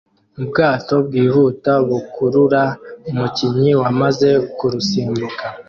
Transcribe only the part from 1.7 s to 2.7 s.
bukurura